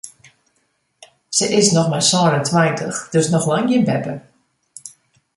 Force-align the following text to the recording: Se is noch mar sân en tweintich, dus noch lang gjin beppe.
Se 1.37 1.45
is 1.59 1.67
noch 1.75 1.89
mar 1.91 2.05
sân 2.09 2.33
en 2.37 2.45
tweintich, 2.49 2.99
dus 3.13 3.27
noch 3.33 3.49
lang 3.51 3.65
gjin 3.69 3.87
beppe. 3.89 4.15